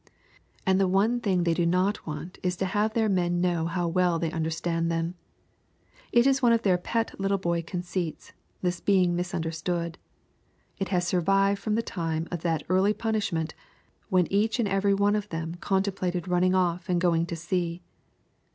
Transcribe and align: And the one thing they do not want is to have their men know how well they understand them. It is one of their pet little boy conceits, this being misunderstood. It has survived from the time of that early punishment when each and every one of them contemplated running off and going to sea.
And 0.65 0.79
the 0.79 0.87
one 0.87 1.19
thing 1.19 1.43
they 1.43 1.53
do 1.53 1.63
not 1.63 2.07
want 2.07 2.39
is 2.41 2.55
to 2.55 2.65
have 2.65 2.95
their 2.95 3.07
men 3.07 3.39
know 3.39 3.67
how 3.67 3.87
well 3.87 4.17
they 4.17 4.31
understand 4.31 4.89
them. 4.91 5.13
It 6.11 6.25
is 6.25 6.41
one 6.41 6.53
of 6.53 6.63
their 6.63 6.79
pet 6.79 7.19
little 7.19 7.37
boy 7.37 7.61
conceits, 7.61 8.33
this 8.63 8.79
being 8.79 9.15
misunderstood. 9.15 9.99
It 10.79 10.89
has 10.89 11.05
survived 11.05 11.59
from 11.61 11.75
the 11.75 11.83
time 11.83 12.27
of 12.31 12.41
that 12.41 12.63
early 12.67 12.95
punishment 12.95 13.53
when 14.09 14.25
each 14.33 14.57
and 14.59 14.67
every 14.67 14.95
one 14.95 15.15
of 15.15 15.29
them 15.29 15.53
contemplated 15.61 16.27
running 16.27 16.55
off 16.55 16.89
and 16.89 16.99
going 16.99 17.27
to 17.27 17.35
sea. 17.35 17.83